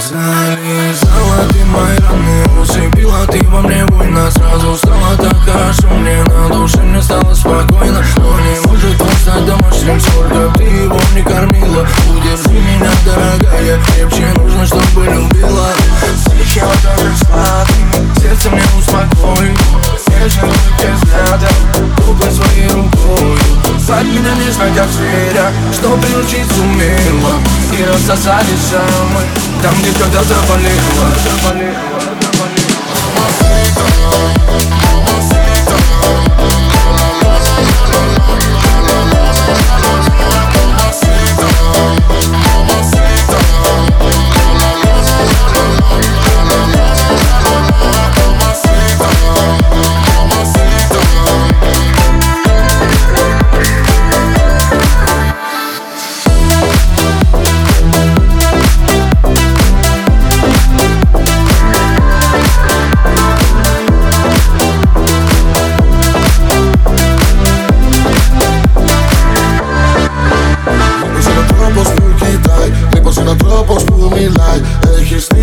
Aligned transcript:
Залезала 0.00 1.44
ты 1.52 1.62
мои 1.66 1.98
раны 1.98 2.60
Усыпила 2.60 3.26
ты 3.26 3.46
во 3.48 3.60
мне 3.60 3.84
больно 3.84 4.30
Сразу 4.30 4.74
стало 4.76 5.14
так 5.18 5.36
хорошо 5.44 5.88
Мне 5.88 6.22
на 6.24 6.48
душе 6.48 6.78
мне 6.82 7.02
стало 7.02 7.34
спокойно. 7.34 8.02
Но 8.16 8.40
не 8.40 8.60
может 8.66 9.00
он 9.00 9.10
стать 9.22 9.44
домашним 9.44 10.00
Сколько 10.00 10.52
ты 10.56 10.64
его 10.64 10.98
не 11.14 11.22
кормила. 11.22 11.86
Удержи 12.16 12.48
меня, 12.48 12.90
дорогая 13.04 13.78
Крепче 13.84 14.32
нужно, 14.36 14.66
чтобы 14.66 15.04
любила 15.04 15.68
как 24.80 24.88
зверя 24.90 25.52
Что 25.72 25.96
приручить 25.98 26.50
сумела 26.52 27.34
И 27.78 27.84
рассосали 27.84 28.56
самый 28.70 29.26
Там, 29.62 29.74
где 29.80 29.92
когда-то 29.92 30.34
болела 30.48 31.69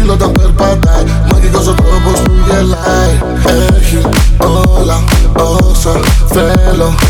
lo 0.08 0.16
dà 0.16 0.30
per 0.30 0.53
badare 0.53 1.11
Ma 1.30 1.38
che 1.38 1.52
cosa 1.52 1.73
trovo 1.73 2.16
su 2.16 2.23
lei? 2.47 3.19
Hola, 4.39 5.03
osa, 5.33 5.99
velo 6.31 7.06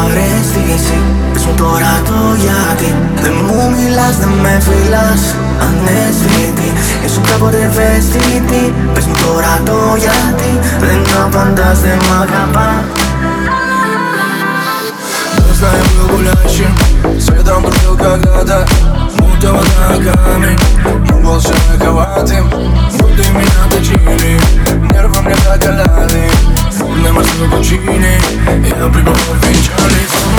πάρεις 0.00 0.84
Πες 1.32 1.44
μου 1.44 1.54
τώρα 1.56 1.94
το 2.08 2.20
γιατί. 2.44 2.94
Δεν 3.22 3.34
μου 3.46 3.60
μιλάς, 3.76 4.16
δεν 4.20 4.32
με 4.42 4.54
φιλάς 4.66 5.22
Ανέσβητη. 5.64 6.68
Ήσουν 7.04 7.22
κάποτε 7.30 7.58
ευαίσθητη. 7.68 8.62
Πες 8.94 9.04
μου 9.06 9.14
τώρα 9.24 9.54
το 9.64 9.78
γιατί. 10.04 10.52
Δεν 10.80 11.00
απαντάς, 11.24 11.80
δεν 11.80 11.98
μ' 12.06 12.20
αγαπάς. 12.22 12.84
Мы 15.46 15.54
знаем, 15.58 15.86
мы 15.96 16.02
гуляющим 16.12 16.72
Светом 17.24 17.62
был 17.62 17.96
когда-то 18.04 18.58
Μου 19.16 19.28
на 19.42 19.88
камень 20.04 20.60
Мы 21.06 21.16
волшебно 21.24 21.74
коватым 21.82 22.44
Но 22.98 23.06
ты 23.16 23.24
меня, 23.36 23.62
due 27.40 27.48
cucine 27.48 28.18
e 28.62 28.70
aprivo 28.70 29.12
il 29.12 29.38
vinciale 29.40 30.29